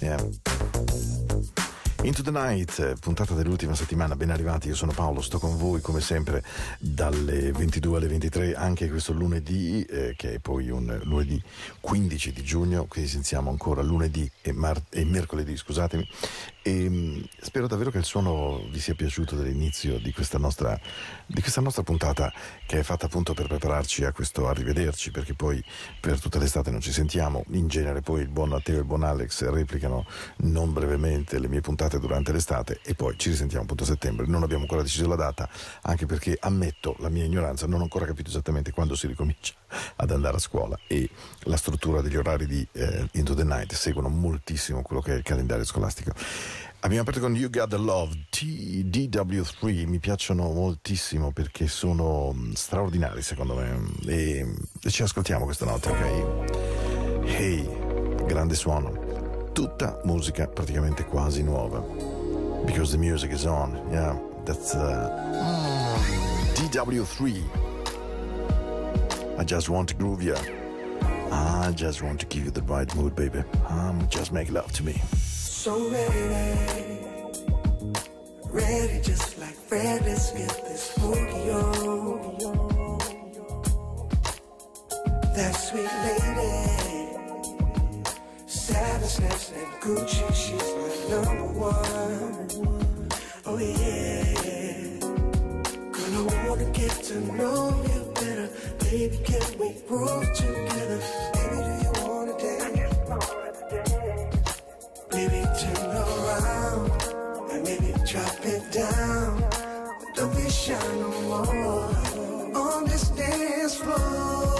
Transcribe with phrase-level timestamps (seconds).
[0.00, 0.16] Yeah.
[2.04, 6.00] Into the Night, puntata dell'ultima settimana, ben arrivati, io sono Paolo, sto con voi come
[6.00, 6.44] sempre
[6.78, 11.42] dalle 22 alle 23, anche questo lunedì, eh, che è poi un lunedì
[11.80, 16.06] 15 di giugno, quindi iniziamo ancora lunedì e, mar- e mercoledì, scusatemi,
[16.66, 20.80] e mh, spero davvero che il suono vi sia piaciuto dall'inizio di questa, nostra,
[21.26, 22.32] di questa nostra puntata
[22.64, 25.62] che è fatta appunto per prepararci a questo arrivederci, perché poi
[26.00, 29.02] per tutta l'estate non ci sentiamo, in genere poi il buon Matteo e il buon
[29.02, 30.06] Alex replicano
[30.38, 34.24] non brevemente le mie puntate durante l'estate e poi ci risentiamo appunto a settembre.
[34.26, 35.46] Non abbiamo ancora deciso la data,
[35.82, 39.52] anche perché ammetto la mia ignoranza, non ho ancora capito esattamente quando si ricomincia
[39.96, 41.10] ad andare a scuola e
[41.40, 45.22] la struttura degli orari di eh, Into the Night seguono moltissimo quello che è il
[45.22, 46.12] calendario scolastico.
[46.80, 53.22] Abbiamo aperto con You Got the Love, T- DW3, mi piacciono moltissimo perché sono straordinari
[53.22, 57.26] secondo me e, e ci ascoltiamo questa notte, ok?
[57.26, 57.66] Hey,
[58.26, 61.80] grande suono tutta musica praticamente quasi nuova.
[62.66, 64.14] Because the music is on, yeah,
[64.44, 65.08] that's uh,
[66.54, 67.42] DW3.
[69.38, 70.36] I just want to groove ya.
[71.30, 73.42] I just want to give you the right mood, baby.
[73.68, 75.00] Um, just make love to me.
[75.64, 77.00] So ready,
[78.50, 80.04] ready just like Fred.
[80.04, 82.98] Let's get this boogie on.
[85.34, 86.52] That sweet lady.
[88.46, 89.18] Savage
[89.56, 92.48] and Gucci, she's my number one.
[93.46, 95.00] Oh yeah.
[95.92, 98.48] Girl, I wanna get to know you better.
[98.80, 101.33] Baby, can we groove together?
[108.14, 109.42] Drop it down.
[110.14, 111.90] Don't be shy no more
[112.54, 114.53] on this dance floor.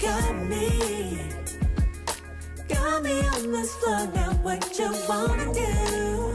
[0.00, 1.18] Got me,
[2.68, 4.06] got me on this floor.
[4.14, 6.34] Now, what you wanna do?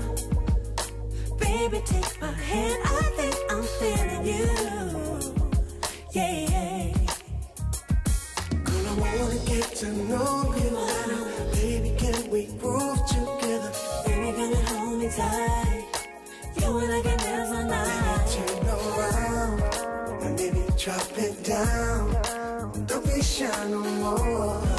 [1.39, 2.81] Baby, take my hand.
[2.83, 4.47] I think I'm feeling you.
[6.11, 6.39] Yeah.
[6.51, 6.93] yeah.
[8.63, 11.21] Girl, I wanna get to know you better.
[11.53, 13.71] Baby, can we groove together?
[14.05, 15.85] Baby, gonna hold me tight.
[16.59, 18.27] You and I can dance all night.
[18.33, 22.32] Turn around and maybe drop it down.
[23.43, 24.72] Don't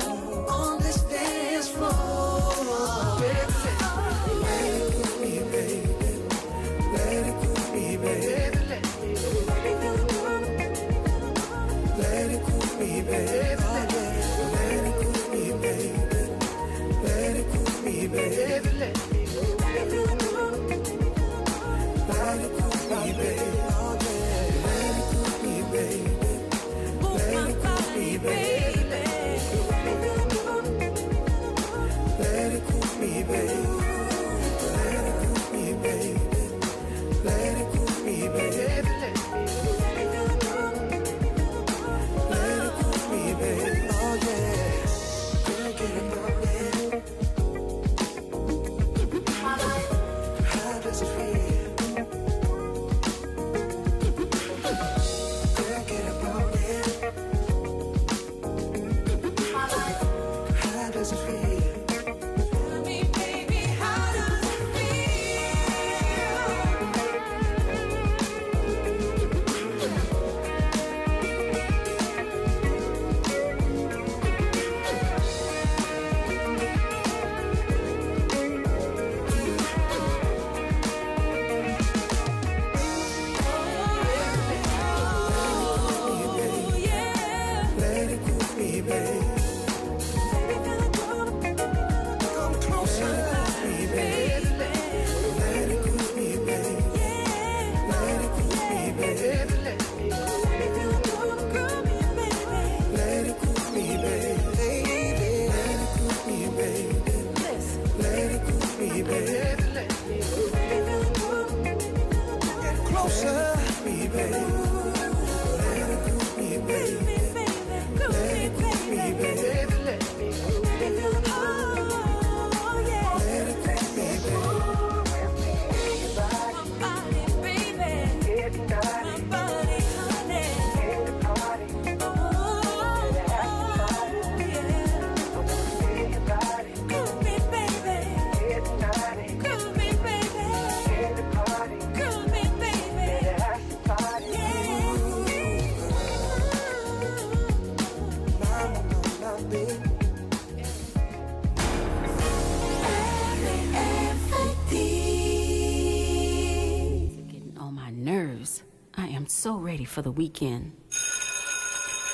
[159.95, 160.73] for the weekend.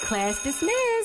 [0.02, 0.99] Class dismissed.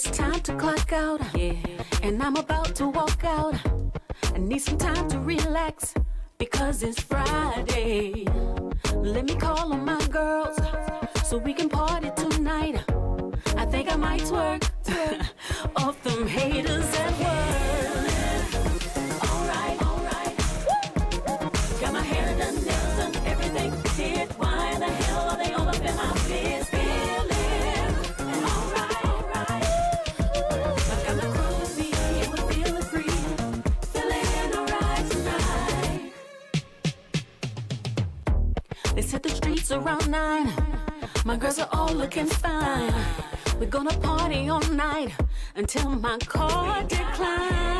[0.00, 1.20] It's time to clock out.
[1.20, 1.56] Uh, yeah.
[2.04, 3.54] And I'm about to walk out.
[3.66, 3.90] Uh,
[4.32, 5.92] I need some time to relax
[6.38, 8.24] because it's Friday.
[8.94, 12.80] Let me call on my girls uh, so we can party tonight.
[13.56, 14.70] I think I might twerk,
[15.76, 17.67] off them haters at work.
[39.78, 40.52] around nine.
[41.24, 42.92] My girls are all looking fine.
[43.58, 45.12] We're gonna party all night
[45.54, 47.77] until my car declines.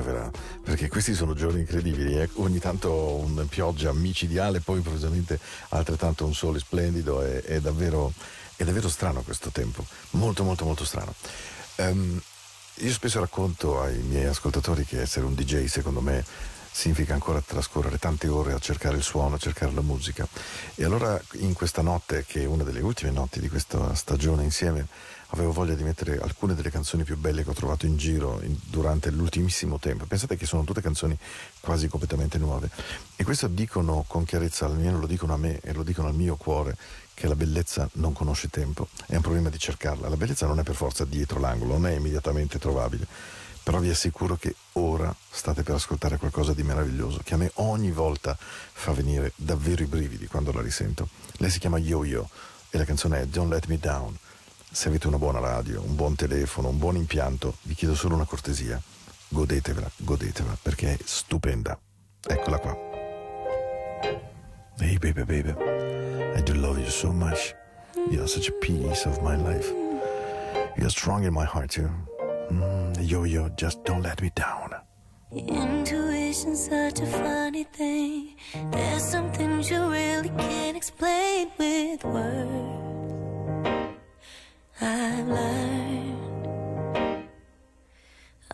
[0.00, 0.30] Pioverà,
[0.62, 2.28] perché questi sono giorni incredibili, eh?
[2.34, 5.38] ogni tanto una pioggia micidiale, poi improvvisamente
[5.70, 8.12] altrettanto un sole splendido, è, è, davvero,
[8.56, 11.14] è davvero, strano questo tempo, molto molto molto strano.
[11.76, 12.20] Um,
[12.80, 16.22] io spesso racconto ai miei ascoltatori che essere un DJ secondo me
[16.76, 20.28] significa ancora trascorrere tante ore a cercare il suono, a cercare la musica.
[20.74, 24.86] E allora in questa notte, che è una delle ultime notti di questa stagione insieme,
[25.28, 28.54] avevo voglia di mettere alcune delle canzoni più belle che ho trovato in giro in,
[28.62, 30.04] durante l'ultimissimo tempo.
[30.04, 31.16] Pensate che sono tutte canzoni
[31.60, 32.68] quasi completamente nuove.
[33.16, 36.36] E questo dicono con chiarezza, almeno lo dicono a me e lo dicono al mio
[36.36, 36.76] cuore,
[37.14, 40.10] che la bellezza non conosce tempo, è un problema di cercarla.
[40.10, 43.06] La bellezza non è per forza dietro l'angolo, non è immediatamente trovabile.
[43.66, 47.90] Però vi assicuro che ora state per ascoltare qualcosa di meraviglioso che a me ogni
[47.90, 51.08] volta fa venire davvero i brividi quando la risento.
[51.38, 52.30] Lei si chiama Yo-Yo
[52.70, 54.16] e la canzone è Don't Let Me Down.
[54.70, 58.24] Se avete una buona radio, un buon telefono, un buon impianto, vi chiedo solo una
[58.24, 58.80] cortesia.
[59.30, 61.76] Godetevela, godetevela, perché è stupenda.
[62.24, 62.72] Eccola qua.
[64.78, 65.50] Hey baby baby,
[66.36, 67.52] I do love you so much.
[68.10, 69.74] You're such a piece of my life.
[70.76, 71.90] You're strong in my heart too.
[72.50, 74.74] Mm, yo yo, just don't let me down.
[75.32, 78.36] Intuition's such a funny thing.
[78.70, 82.86] There's some things you really can't explain with words.
[84.80, 86.16] I've learned.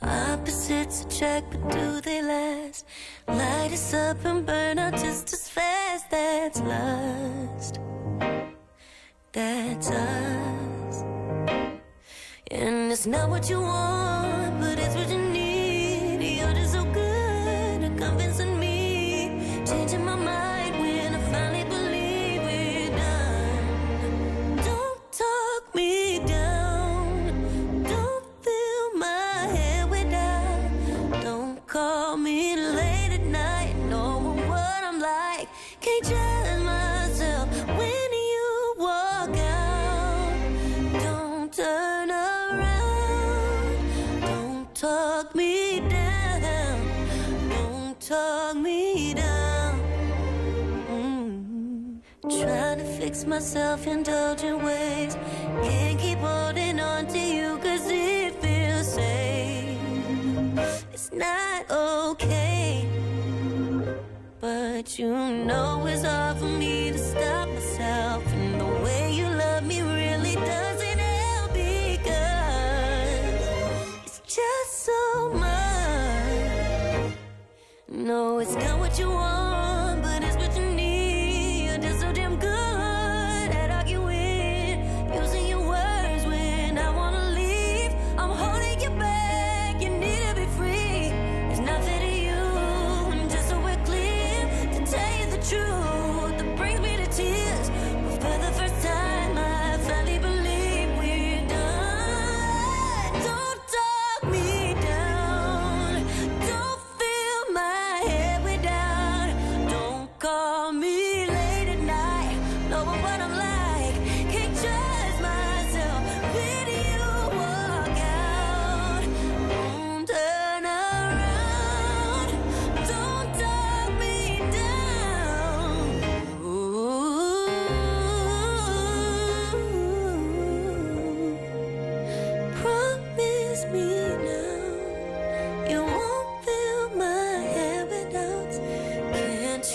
[0.00, 2.86] Opposites attract, but do they last?
[3.28, 6.10] Light us up and burn out just as fast.
[6.10, 7.78] That's lust.
[9.32, 10.71] That's us.
[12.52, 15.31] And it's not what you want, but it's what you need.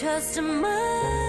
[0.08, 1.27] customer.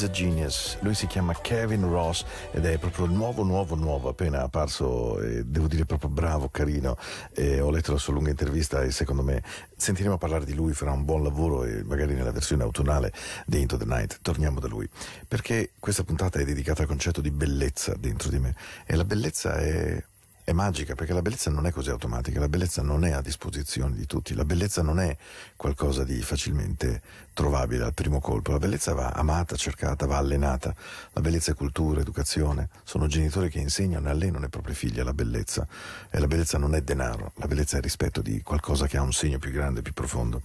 [0.00, 0.78] Is a Genius.
[0.80, 5.44] Lui si chiama Kevin Ross ed è proprio il nuovo, nuovo, nuovo, appena apparso, eh,
[5.44, 6.96] devo dire proprio bravo, carino.
[7.34, 9.42] Eh, ho letto la sua lunga intervista e secondo me
[9.76, 13.12] sentiremo parlare di lui, farà un buon lavoro e magari nella versione autunnale
[13.44, 14.88] di Into the Night torniamo da lui.
[15.28, 18.54] Perché questa puntata è dedicata al concetto di bellezza dentro di me
[18.86, 20.02] e la bellezza è
[20.50, 23.94] è magica perché la bellezza non è così automatica, la bellezza non è a disposizione
[23.94, 25.16] di tutti, la bellezza non è
[25.54, 27.00] qualcosa di facilmente
[27.40, 30.74] trovabile al primo colpo, la bellezza va amata, cercata, va allenata,
[31.12, 35.14] la bellezza è cultura, educazione, sono genitori che insegnano e allenano ai propri figli la
[35.14, 35.66] bellezza.
[36.10, 39.02] E la bellezza non è denaro, la bellezza è il rispetto di qualcosa che ha
[39.02, 40.42] un segno più grande, più profondo.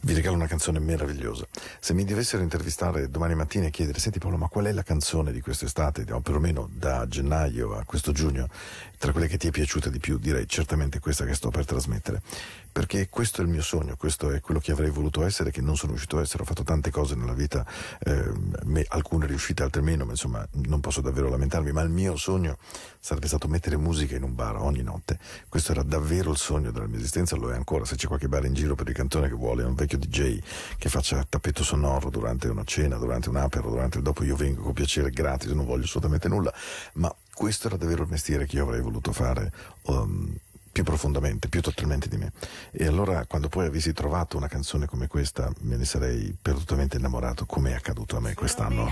[0.00, 1.46] Vi regalo una canzone meravigliosa.
[1.78, 5.32] Se mi dovessero intervistare domani mattina e chiedere, senti Paolo, ma qual è la canzone
[5.32, 8.48] di quest'estate, o perlomeno da gennaio a questo giugno,
[8.96, 12.22] tra quelle che ti è piaciuta di più, direi certamente questa che sto per trasmettere
[12.72, 15.76] perché questo è il mio sogno, questo è quello che avrei voluto essere, che non
[15.76, 16.42] sono riuscito a essere.
[16.42, 17.66] Ho fatto tante cose nella vita,
[18.00, 18.32] eh,
[18.64, 22.56] me, alcune riuscite, altre meno, ma insomma non posso davvero lamentarmi, ma il mio sogno
[22.98, 25.18] sarebbe stato mettere musica in un bar ogni notte.
[25.48, 27.84] Questo era davvero il sogno della mia esistenza, lo è ancora.
[27.84, 30.40] Se c'è qualche bar in giro per il cantone che vuole un vecchio DJ
[30.78, 34.62] che faccia tappeto sonoro durante una cena, durante un apero, durante il dopo io vengo
[34.62, 36.52] con piacere gratis, non voglio assolutamente nulla,
[36.94, 39.52] ma questo era davvero il mestiere che io avrei voluto fare.
[39.82, 40.34] Um,
[40.72, 42.32] più profondamente, più totalmente di me.
[42.70, 47.44] E allora quando poi avessi trovato una canzone come questa me ne sarei perdutamente innamorato,
[47.44, 48.90] come è accaduto a me quest'anno.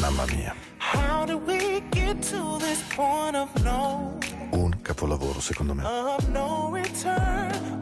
[0.00, 0.54] Mamma mia.
[4.50, 5.82] Un capolavoro secondo me.
[5.82, 6.72] No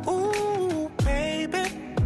[0.07, 1.97] Ooh, baby.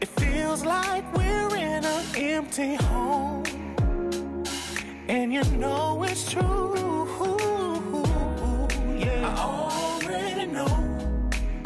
[0.00, 3.42] It feels like we're in an empty home.
[5.08, 6.93] And you know it's true.
[9.36, 10.66] I already know,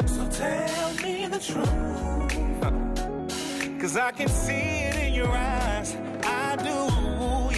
[0.05, 1.79] so tell me the truth.
[3.81, 6.77] Cause I can see it in your eyes, I do,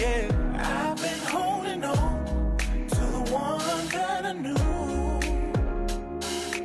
[0.00, 0.28] yeah.
[0.56, 2.56] I've been holding on
[2.88, 4.56] to the one that I knew.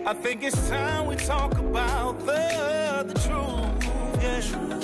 [0.05, 4.39] I think it's time we talk about the, the truth, yeah.
[4.39, 4.76] The truth.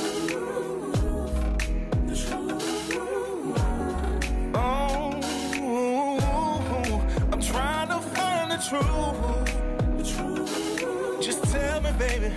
[10.03, 11.21] Truth.
[11.21, 12.31] Just tell me, baby.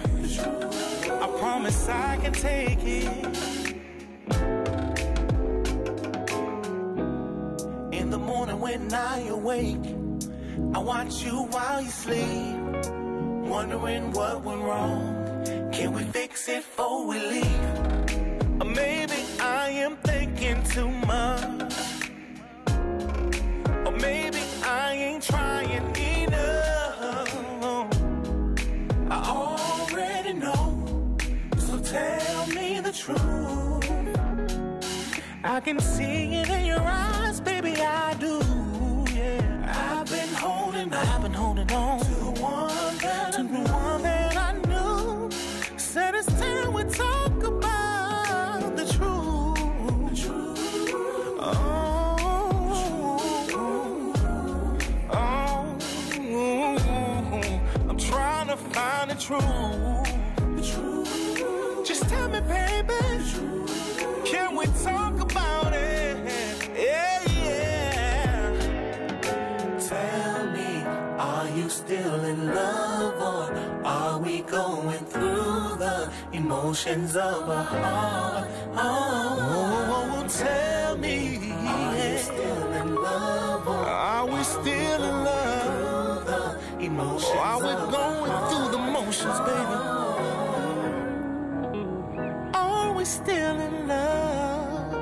[1.11, 3.09] I promise I can take it.
[7.92, 9.87] In the morning when I awake,
[10.75, 12.57] I watch you while you sleep.
[13.49, 15.70] Wondering what went wrong.
[15.72, 17.55] Can we fix it before we leave?
[35.56, 36.55] I can see it
[76.66, 78.48] emotions of a heart?
[78.74, 86.61] Oh, tell me, are you still in love are we still in love?
[86.81, 87.31] Emotions.
[87.31, 89.76] Or oh, are we going through the motions, baby?
[92.55, 94.92] Are we still in love?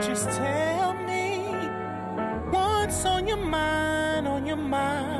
[0.00, 1.44] Just tell me
[2.50, 5.15] what's on your mind, on your mind,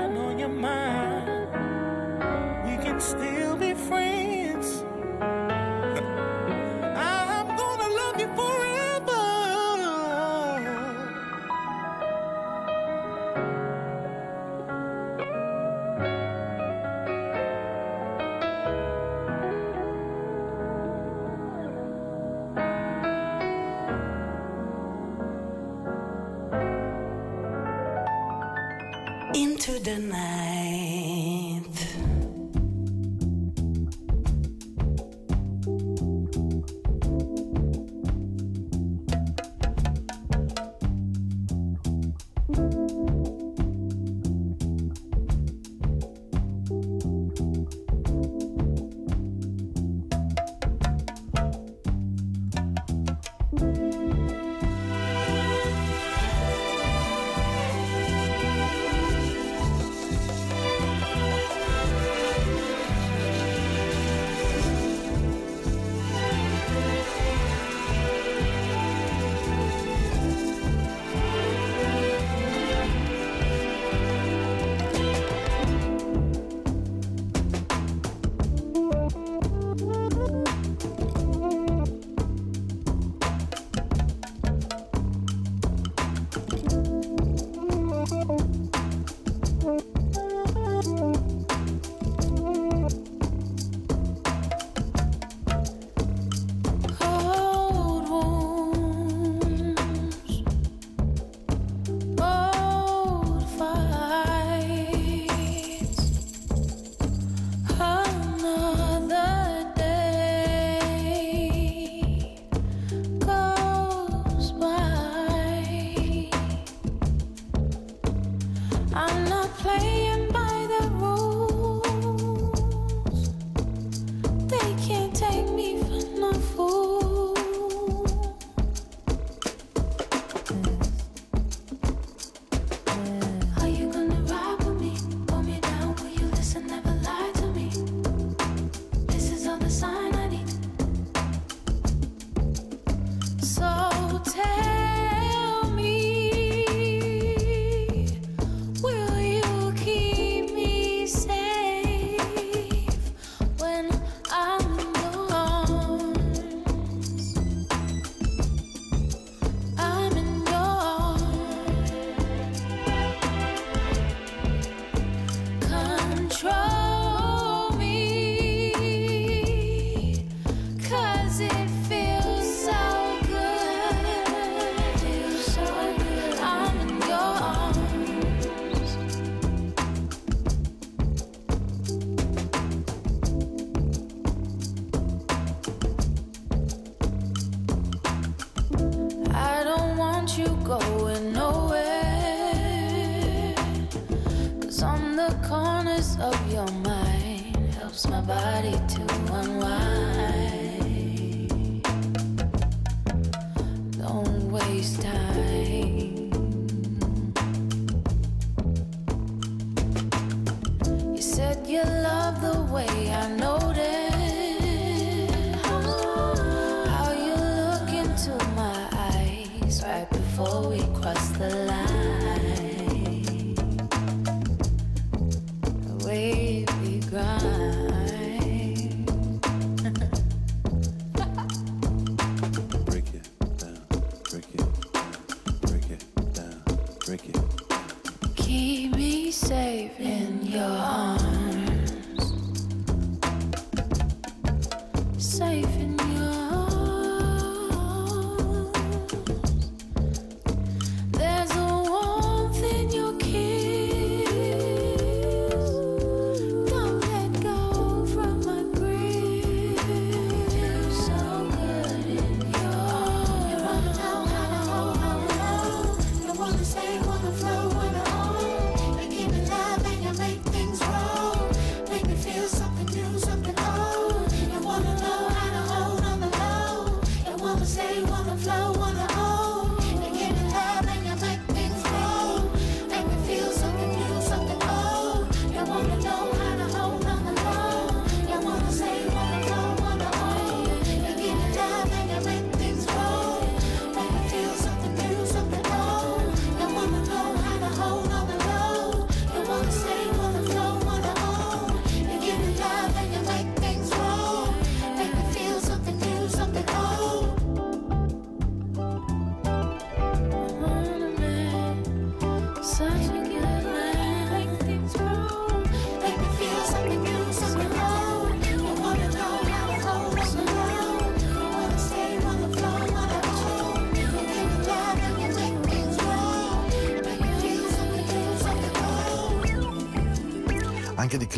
[196.21, 199.03] of your mind helps my body to
[199.33, 200.06] unwind.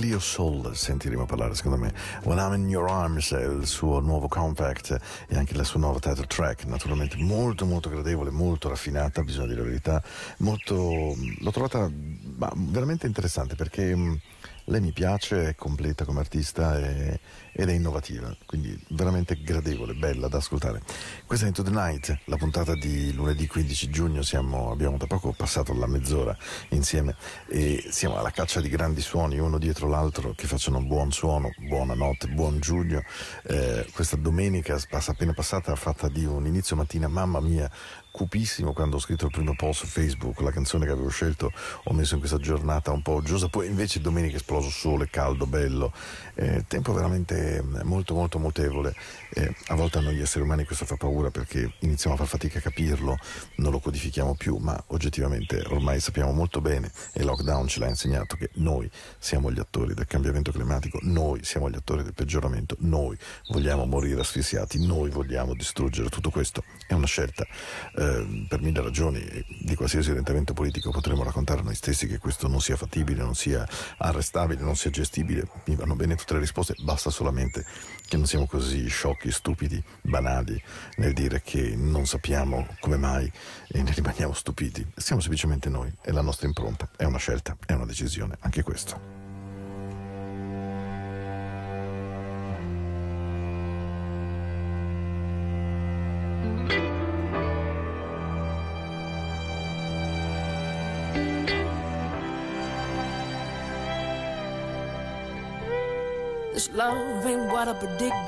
[0.08, 1.92] Clio Soul sentiremo parlare, secondo me.
[2.22, 5.98] When I'm in Your Arms è il suo nuovo compact e anche la sua nuova
[5.98, 10.02] title track, naturalmente molto molto gradevole, molto raffinata, bisogna dire la verità.
[10.38, 13.94] Molto, l'ho trovata veramente interessante perché
[14.68, 17.20] lei mi piace, è completa come artista e,
[17.52, 20.82] ed è innovativa, quindi veramente gradevole, bella da ascoltare.
[21.26, 25.32] Questa è Into the Night, la puntata di lunedì 15 giugno, siamo, abbiamo da poco
[25.32, 26.36] passato la mezz'ora
[26.70, 27.16] insieme
[27.48, 32.28] e siamo alla caccia di grandi suoni, uno dietro l'altro, che facciano buon suono, buonanotte,
[32.28, 33.02] buon giugno.
[33.44, 37.70] Eh, questa domenica appena passata fatta di un inizio mattina, mamma mia,
[38.18, 41.52] cupissimo quando ho scritto il primo post su Facebook, la canzone che avevo scelto
[41.84, 45.46] ho messo in questa giornata un po' uggiosa, poi invece domenica è esploso sole, caldo,
[45.46, 45.92] bello,
[46.34, 48.92] eh, tempo veramente molto molto mutevole,
[49.34, 52.58] eh, a volte a noi esseri umani questo fa paura perché iniziamo a far fatica
[52.58, 53.16] a capirlo,
[53.58, 58.34] non lo codifichiamo più, ma oggettivamente ormai sappiamo molto bene e lockdown ce l'ha insegnato
[58.34, 63.16] che noi siamo gli attori del cambiamento climatico, noi siamo gli attori del peggioramento, noi
[63.50, 67.46] vogliamo morire asfissiati, noi vogliamo distruggere tutto questo, è una scelta.
[67.96, 69.24] Eh, eh, per mille ragioni
[69.60, 73.34] di qualsiasi orientamento politico potremmo raccontare a noi stessi che questo non sia fattibile, non
[73.34, 73.66] sia
[73.98, 75.48] arrestabile, non sia gestibile.
[75.66, 77.64] Mi vanno bene tutte le risposte, basta solamente
[78.06, 80.60] che non siamo così sciocchi, stupidi, banali
[80.96, 83.30] nel dire che non sappiamo come mai
[83.68, 84.86] e ne rimaniamo stupiti.
[84.96, 89.17] Siamo semplicemente noi, è la nostra impronta, è una scelta, è una decisione, anche questo.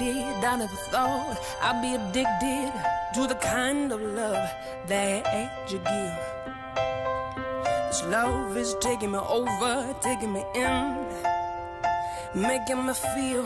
[0.01, 0.45] Predicted.
[0.45, 2.73] I never thought I'd be addicted
[3.15, 4.51] to the kind of love
[4.87, 6.19] that you give.
[7.89, 11.07] This love is taking me over, taking me in,
[12.35, 13.45] making me feel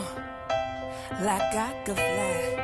[1.22, 2.60] like I could fly.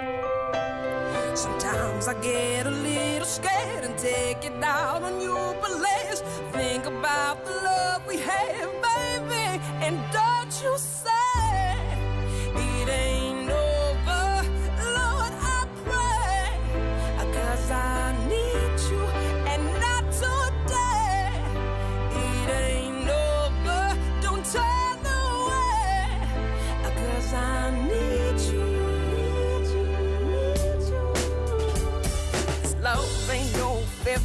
[1.35, 6.21] Sometimes I get a little scared and take it out on you, but let's
[6.53, 11.20] think about the love we have, baby, and don't you say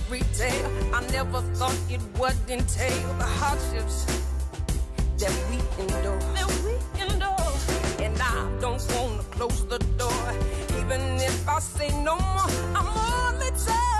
[0.09, 0.21] fairy.
[0.93, 4.05] I never thought it would entail the hardships
[5.17, 6.19] that we endure.
[6.33, 8.05] That we endure.
[8.05, 10.33] And I don't wanna close the door.
[10.79, 13.94] Even if I say no more, I'm only tough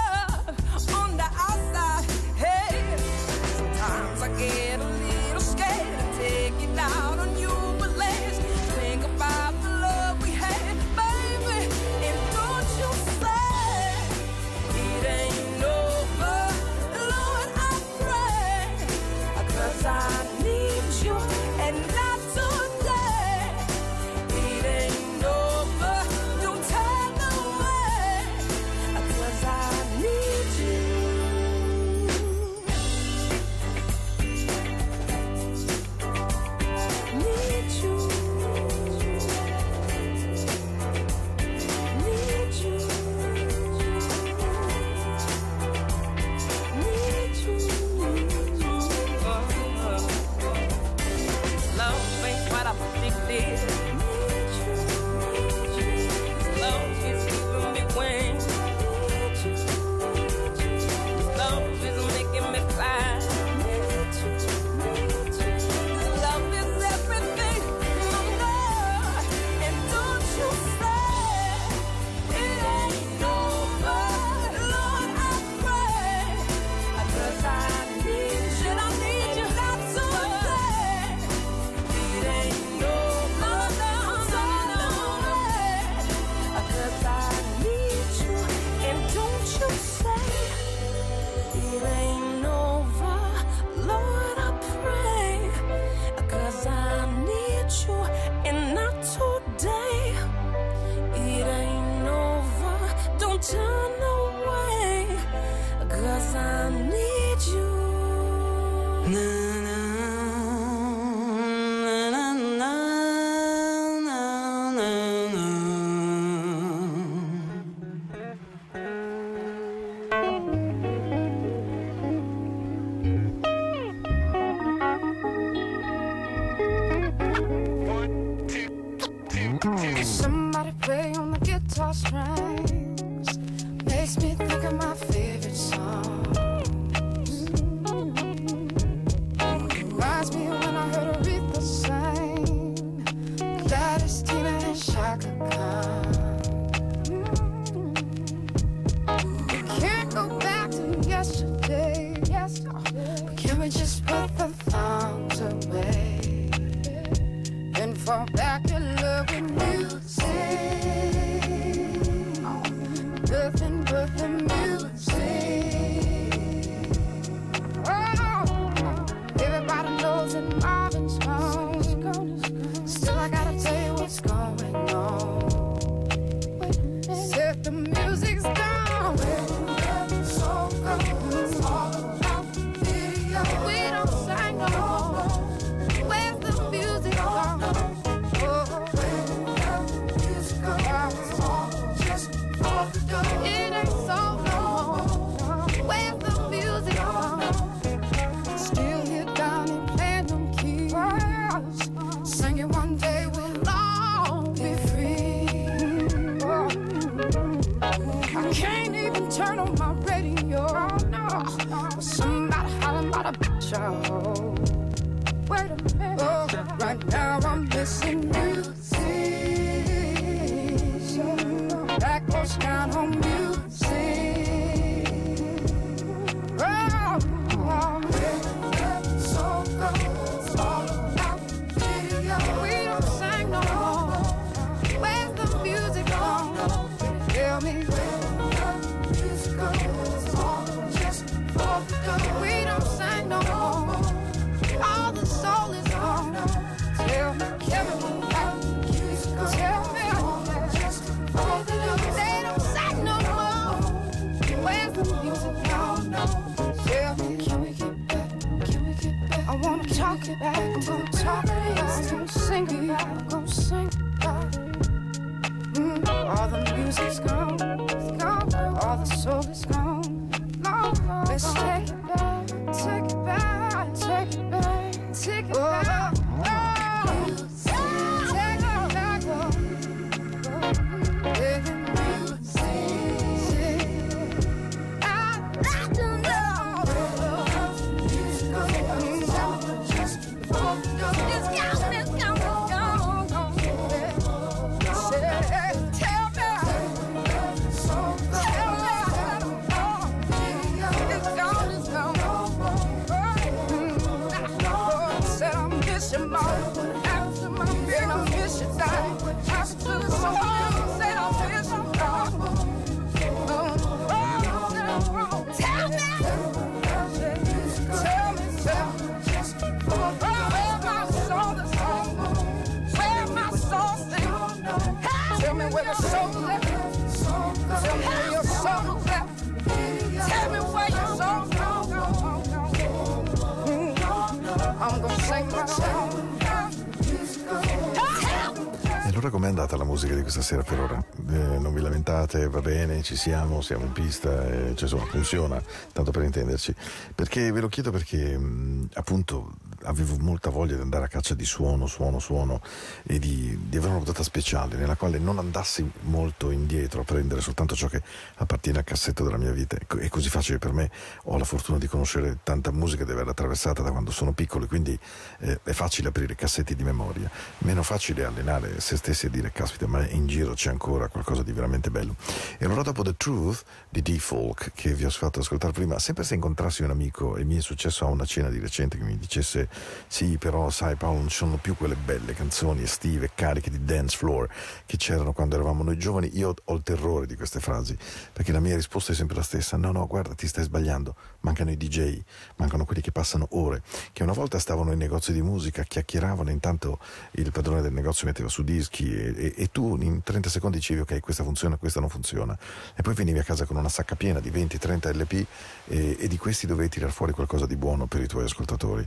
[340.36, 341.06] musica di questa sera per ora?
[341.30, 345.62] Eh, non vi lamentate, va bene, ci siamo, siamo in pista, eh, cioè insomma funziona,
[345.94, 346.74] tanto per intenderci.
[347.14, 349.54] Perché ve lo chiedo perché mh, appunto
[349.86, 352.62] avevo molta voglia di andare a caccia di suono, suono, suono
[353.04, 357.42] e di, di avere una puntata speciale nella quale non andassi molto indietro a prendere
[357.42, 358.02] soltanto ciò che
[358.36, 359.76] appartiene al cassetto della mia vita.
[359.80, 360.90] Ecco, È così facile per me,
[361.24, 364.98] ho la fortuna di conoscere tanta musica, di averla attraversata da quando sono piccolo, quindi
[365.40, 367.30] eh, è facile aprire cassetti di memoria,
[367.60, 371.52] meno facile allenare se stessi e dire caspita ma in giro c'è ancora qualcosa di
[371.52, 372.16] veramente bello.
[372.58, 376.36] E allora dopo The Truth di D-Folk che vi ho fatto ascoltare prima, sempre se
[376.36, 379.68] incontrassi un amico e mi è successo a una cena di recente che mi dicesse
[380.08, 384.18] sì però sai Paolo non ci sono più quelle belle canzoni estive, cariche di dance
[384.18, 384.48] floor
[384.86, 387.98] che c'erano quando eravamo noi giovani, io ho il terrore di queste frasi
[388.32, 391.16] perché la mia risposta è sempre la stessa, no no guarda ti stai sbagliando,
[391.46, 392.20] mancano i DJ,
[392.56, 397.00] mancano quelli che passano ore, che una volta stavano in negozi di musica, chiacchieravano, intanto
[397.34, 401.02] il padrone del negozio metteva su dischi e, e- e tu in 30 secondi dicevi
[401.02, 402.58] ok questa funziona, questa non funziona
[402.96, 405.46] e poi venivi a casa con una sacca piena di 20-30 LP
[405.86, 409.06] e, e di questi dovevi tirar fuori qualcosa di buono per i tuoi ascoltatori.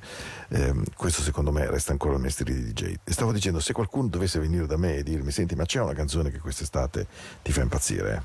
[0.51, 2.95] Ehm, questo secondo me resta ancora il mestiere di DJ.
[3.03, 5.95] E stavo dicendo, se qualcuno dovesse venire da me e dirmi senti ma c'è una
[5.95, 7.07] canzone che quest'estate
[7.43, 8.23] ti fa impazzire?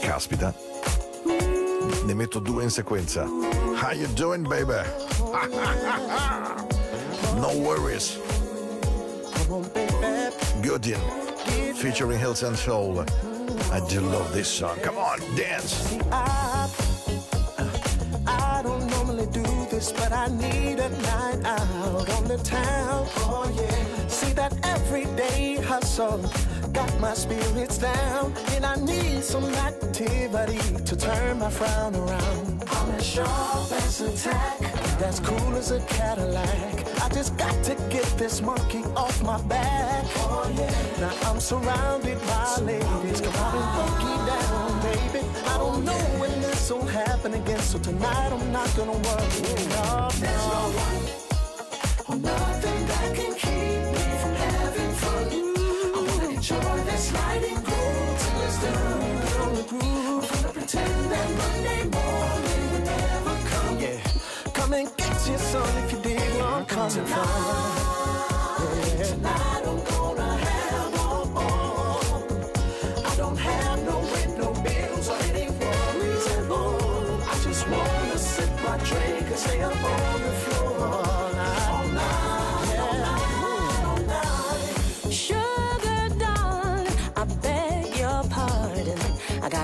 [0.00, 0.54] Caspita,
[2.04, 3.26] ne metto due in sequenza.
[3.76, 4.82] How you doing, baby?
[7.40, 8.18] no worries.
[10.62, 11.00] Goodin,
[11.74, 13.04] featuring Hills and Soul.
[13.72, 14.78] I do love this song.
[14.80, 16.89] Come on, dance.
[19.80, 23.06] This, but I need a night out on the town.
[23.16, 24.08] Oh yeah.
[24.08, 26.20] See that everyday hustle
[26.74, 32.62] got my spirits down, and I need some activity to turn my frown around.
[32.68, 34.60] I'm as sharp as a tack,
[34.98, 37.02] that's cool as a Cadillac.
[37.02, 40.04] I just got to get this monkey off my back.
[40.16, 41.00] Oh yeah.
[41.00, 43.22] Now I'm surrounded by ladies.
[43.22, 45.26] Come on and funky down, baby.
[45.46, 46.19] I don't know
[46.70, 49.00] will happen again, so tonight I'm not gonna worry.
[49.74, 51.04] No, There's no one
[52.08, 55.26] or nothing that can keep me from having fun.
[55.94, 59.02] I wanna enjoy this night and groove till it's done.
[59.42, 63.78] I'm gonna pretend that Monday morning will never come.
[63.80, 67.28] Yeah, come and get your son if you dig where I'm coming from.
[68.98, 69.04] Yeah.
[69.04, 69.59] Tonight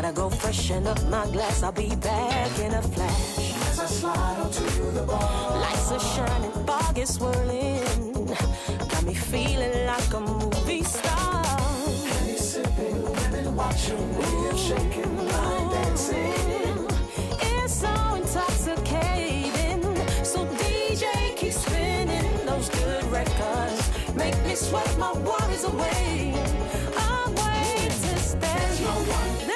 [0.06, 1.62] gotta go freshen up my glass.
[1.62, 3.54] I'll be back in a flash.
[3.68, 5.58] As I slide onto the bar.
[5.58, 8.26] Lights are shining, fog is swirling.
[8.90, 11.44] Got me feeling like a movie star.
[11.44, 14.14] Honey sipping, women watching
[14.48, 16.75] and shaking, line dancing.
[24.56, 26.32] Sweat my worries away.
[26.96, 28.40] I'm way to stand.
[28.40, 29.55] There's no one.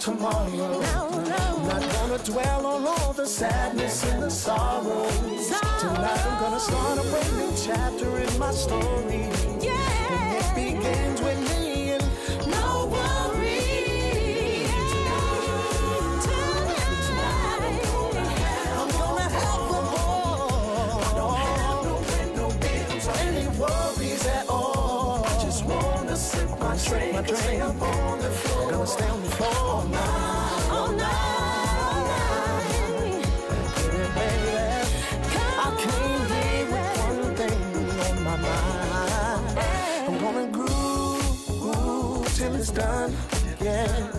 [0.00, 0.48] Tomorrow.
[0.48, 0.80] No,
[1.10, 1.66] no.
[1.68, 5.18] Not gonna dwell on all the sadness and the sorrows.
[5.78, 9.49] Tonight I'm gonna start a brand new chapter in my story.
[26.90, 27.62] Drink, my drink.
[27.62, 28.70] on the floor.
[28.70, 33.20] Gonna stay on the floor all night, All night, all night.
[35.62, 37.60] I on, here with one thing
[38.06, 39.58] on my mind.
[40.08, 43.12] I'm gonna groove till it's done.
[43.60, 44.10] Yeah.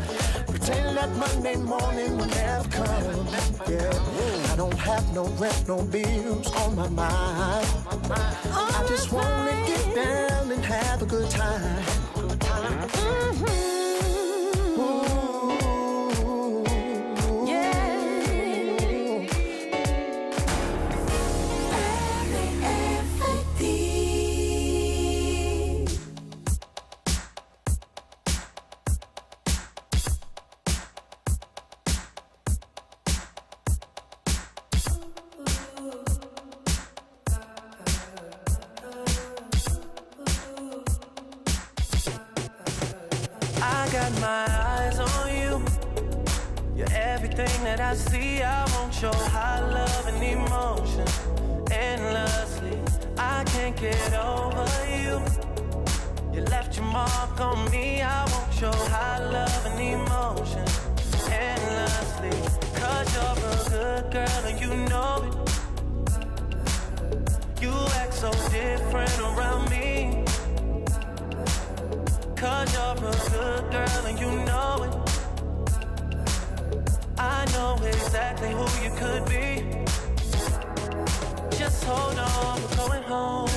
[0.47, 3.27] Pretend that Monday morning will never come.
[3.67, 4.51] Yeah.
[4.51, 7.67] I don't have no rent, no bills on my mind.
[8.53, 12.10] I just wanna get down and have a good time.
[12.71, 13.80] Mm-hmm.
[47.71, 48.41] That I see.
[48.43, 51.07] I want your high love and emotion
[51.71, 52.77] endlessly.
[53.17, 54.67] I can't get over
[55.03, 55.15] you.
[56.33, 58.01] You left your mark on me.
[58.01, 60.65] I want your high love and emotion
[61.31, 62.35] endlessly.
[62.79, 65.35] Cause you're a good girl and you know it.
[67.61, 70.25] You act so different around me.
[72.35, 75.00] Cause you're a good girl and you know it.
[77.23, 79.63] I know exactly who you could be.
[81.55, 83.49] Just hold on, we're going home.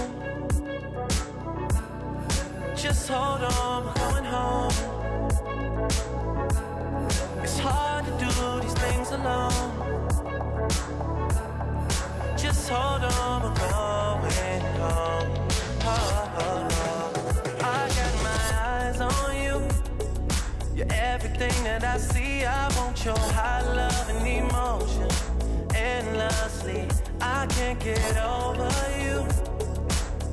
[2.76, 4.74] Just hold on, we're going home.
[7.42, 9.72] It's hard to do these things alone.
[12.36, 15.28] Just hold on, we're going home.
[15.86, 17.08] Oh, oh, oh.
[17.60, 19.56] I got my eyes on you.
[20.76, 20.92] You're
[21.34, 22.44] everything that I see.
[22.44, 25.08] I want your high love and emotion
[25.74, 26.86] endlessly.
[27.20, 29.26] I can't get over you.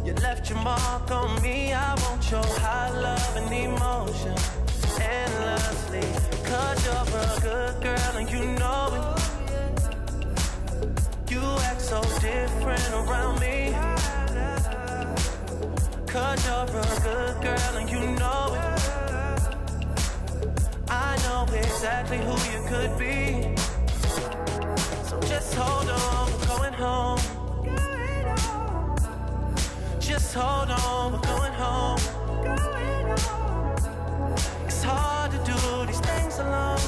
[0.06, 1.74] You left your mark on me.
[1.74, 4.36] I want your high love and emotion
[4.99, 6.08] endlessly.
[6.43, 9.04] Cause you're a good girl and you know it.
[11.32, 13.74] You act so different around me.
[16.08, 18.70] Cause you're a good girl and you know it.
[21.41, 23.55] Know exactly who you could be.
[25.07, 27.19] So just hold on, we're going home.
[29.99, 31.99] Just hold on, we're going home.
[34.67, 36.79] It's hard to do these things alone.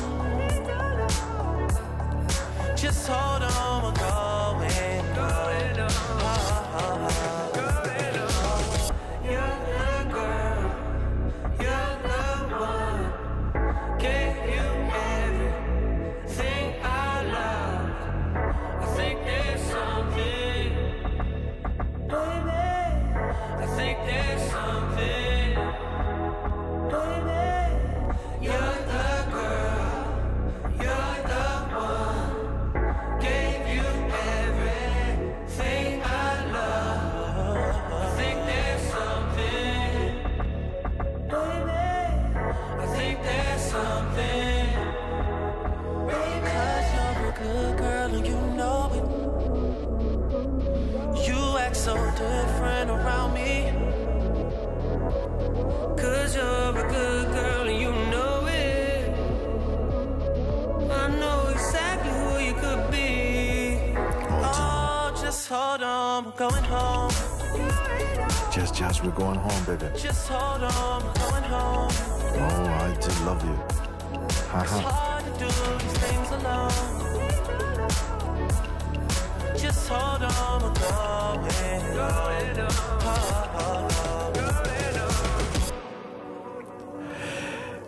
[2.75, 4.69] Just hold on, we're going
[5.15, 5.89] home.
[6.21, 7.12] Ah, ah, ah.
[69.77, 69.99] Going baby.
[69.99, 71.91] Just hold on, going home.
[72.35, 73.57] Oh, I do love you.
[74.25, 74.79] It's Haha.
[74.79, 76.71] hard to do these things alone.
[79.57, 81.47] Just hold on, we're going home.
[81.95, 82.19] Oh,
[83.05, 83.83] oh, oh.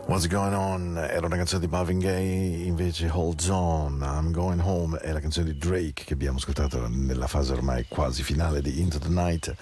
[0.08, 5.00] What's Going On era una canzone di Marvin Gaye, invece Hold On, I'm Going Home
[5.00, 9.00] è la canzone di Drake che abbiamo ascoltato nella fase ormai quasi finale di Into
[9.00, 9.54] the Night.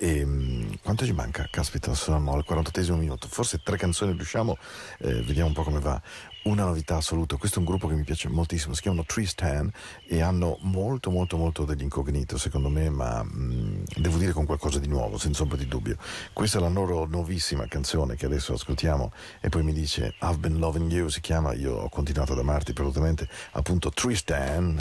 [0.00, 1.48] E, mm, quanto ci manca?
[1.50, 4.56] Caspita, sono al 48 minuto, forse tre canzoni riusciamo,
[5.00, 6.00] eh, vediamo un po' come va.
[6.44, 9.70] Una novità assoluta, questo è un gruppo che mi piace moltissimo, si chiamano Tristan
[10.06, 14.78] e hanno molto molto molto degli incognito secondo me, ma mm, devo dire con qualcosa
[14.78, 15.96] di nuovo, senza ombra di dubbio.
[16.32, 20.58] Questa è la loro nuovissima canzone che adesso ascoltiamo e poi mi dice I've been
[20.58, 24.80] loving you, si chiama, io ho continuato ad amarti assolutamente, appunto Tristan.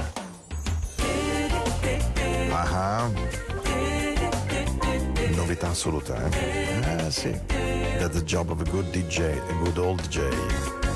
[2.51, 3.09] Ah,
[5.47, 7.05] novità assoluta, eh?
[7.05, 10.86] Eh sì, that's the job of a good DJ, a good old DJ.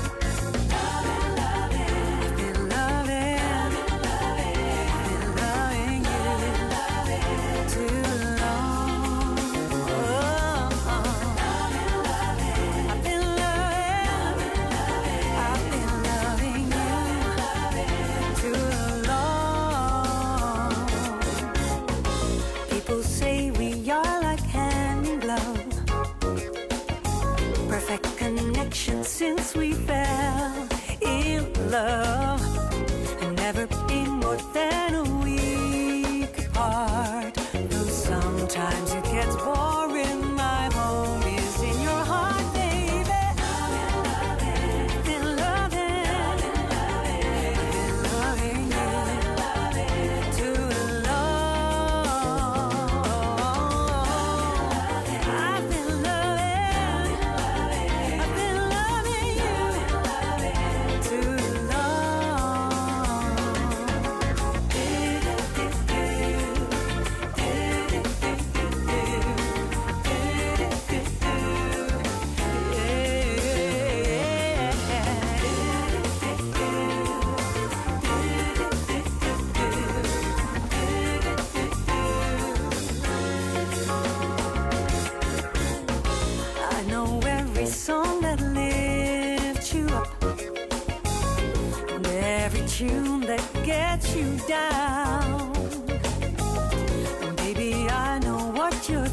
[98.82, 99.06] to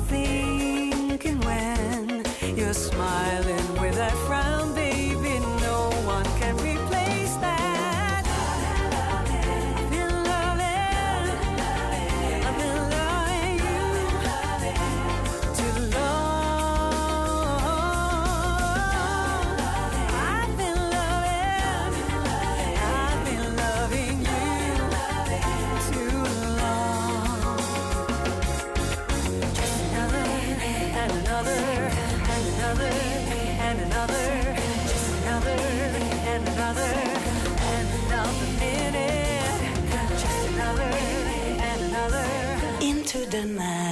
[43.30, 43.89] tonight.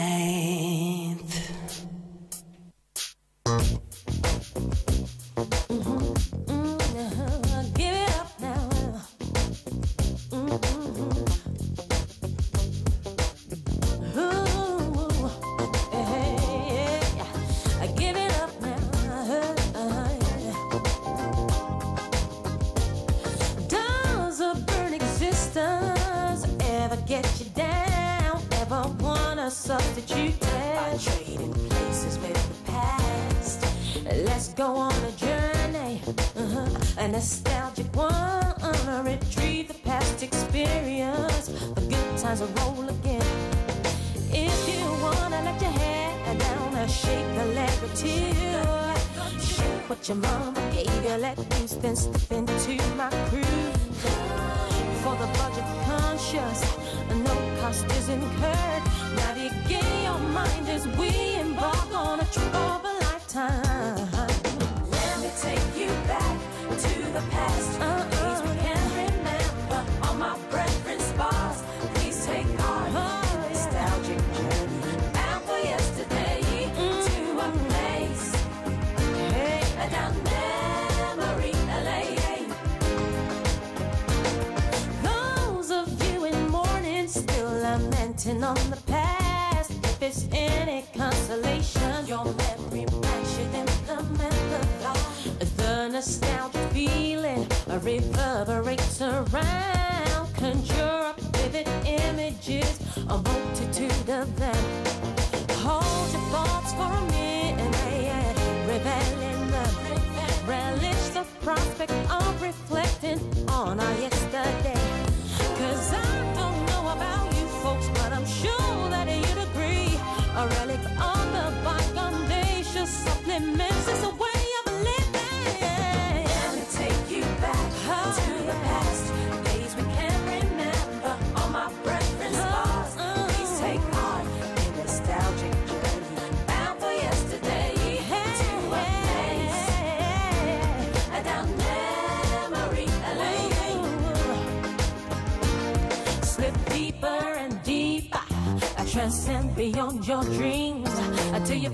[149.08, 150.90] Transcend beyond your dreams.
[151.32, 151.70] Until you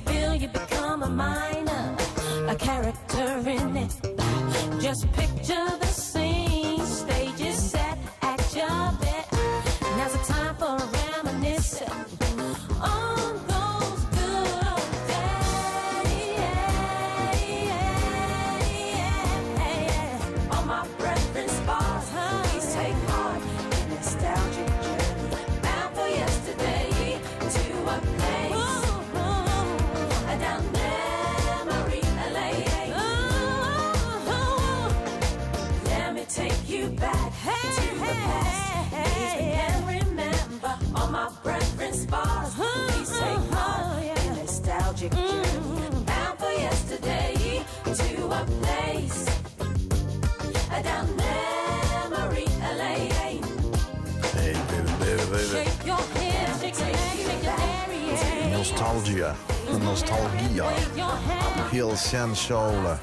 [62.23, 62.97] And Soul.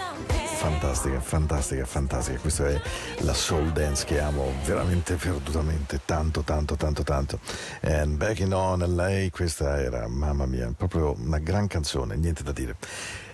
[0.61, 2.39] Fantastica, fantastica, fantastica.
[2.39, 2.81] Questa è
[3.18, 7.39] la soul dance che amo veramente perdutamente, tanto, tanto, tanto, tanto.
[7.83, 12.53] And Back in On LA, questa era, mamma mia, proprio una gran canzone, niente da
[12.53, 12.77] dire.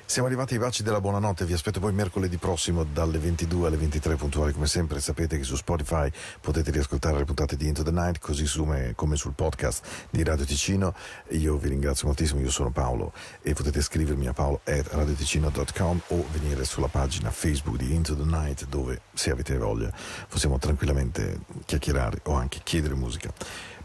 [0.09, 4.15] Siamo arrivati ai baci della buonanotte, vi aspetto poi mercoledì prossimo dalle 22 alle 23
[4.15, 6.09] puntuali come sempre, sapete che su Spotify
[6.41, 8.47] potete riascoltare le puntate di Into the Night così
[8.95, 10.95] come, sul podcast di Radio Ticino.
[11.31, 16.89] Io vi ringrazio moltissimo, io sono Paolo e potete scrivermi a paolo.radioticino.com o venire sulla
[16.89, 19.93] pagina Facebook di Into the Night dove se avete voglia
[20.29, 23.33] possiamo tranquillamente chiacchierare o anche chiedere musica.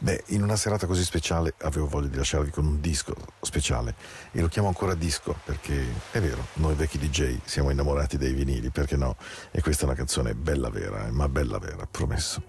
[0.03, 3.93] Beh, in una serata così speciale avevo voglia di lasciarvi con un disco speciale
[4.31, 5.79] e lo chiamo ancora disco perché
[6.09, 9.15] è vero, noi vecchi DJ siamo innamorati dei vinili, perché no?
[9.51, 12.41] E questa è una canzone bella vera, eh, ma bella vera, promesso.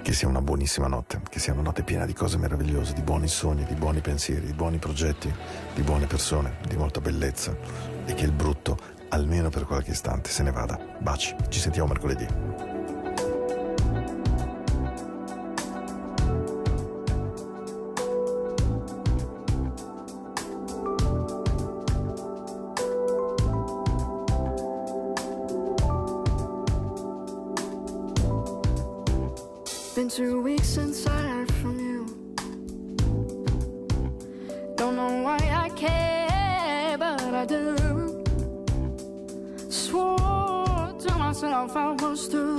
[0.00, 3.26] Che sia una buonissima notte, che sia una notte piena di cose meravigliose, di buoni
[3.26, 5.34] sogni, di buoni pensieri, di buoni progetti,
[5.74, 7.56] di buone persone, di molta bellezza
[8.06, 10.78] e che il brutto, almeno per qualche istante, se ne vada.
[11.00, 12.77] Baci, ci sentiamo mercoledì.
[30.08, 32.06] Been two weeks since I heard from you.
[34.76, 38.24] Don't know why I care, but I do.
[39.68, 42.58] Swore to myself I was through,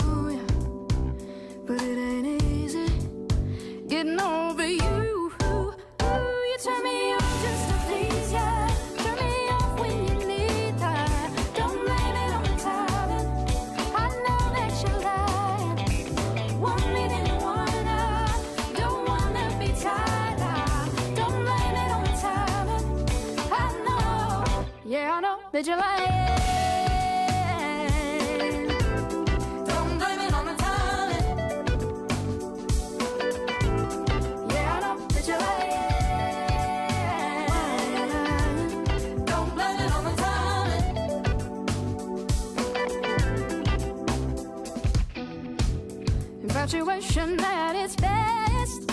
[46.44, 48.92] Infatuation at its best.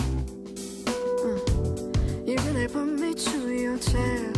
[0.87, 1.37] Uh,
[2.25, 4.36] you really put me to your test.